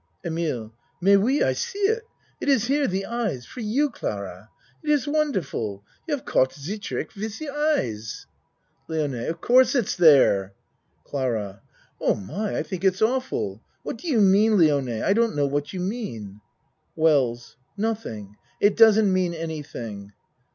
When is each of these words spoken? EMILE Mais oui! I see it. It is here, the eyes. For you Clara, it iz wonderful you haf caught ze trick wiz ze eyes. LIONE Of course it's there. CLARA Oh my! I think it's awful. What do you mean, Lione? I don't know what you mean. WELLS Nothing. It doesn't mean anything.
EMILE 0.25 0.73
Mais 0.99 1.15
oui! 1.15 1.43
I 1.43 1.53
see 1.53 1.77
it. 1.77 2.07
It 2.39 2.49
is 2.49 2.65
here, 2.65 2.87
the 2.87 3.05
eyes. 3.05 3.45
For 3.45 3.59
you 3.59 3.91
Clara, 3.91 4.49
it 4.81 4.89
iz 4.89 5.07
wonderful 5.07 5.83
you 6.07 6.15
haf 6.15 6.25
caught 6.25 6.53
ze 6.55 6.79
trick 6.79 7.15
wiz 7.15 7.35
ze 7.35 7.47
eyes. 7.47 8.25
LIONE 8.87 9.13
Of 9.29 9.41
course 9.41 9.75
it's 9.75 9.95
there. 9.95 10.55
CLARA 11.03 11.61
Oh 11.99 12.15
my! 12.15 12.57
I 12.57 12.63
think 12.63 12.83
it's 12.83 13.03
awful. 13.03 13.61
What 13.83 13.99
do 13.99 14.07
you 14.07 14.21
mean, 14.21 14.53
Lione? 14.53 15.03
I 15.03 15.13
don't 15.13 15.35
know 15.35 15.45
what 15.45 15.71
you 15.71 15.79
mean. 15.79 16.41
WELLS 16.95 17.57
Nothing. 17.77 18.37
It 18.59 18.75
doesn't 18.75 19.13
mean 19.13 19.35
anything. 19.35 20.13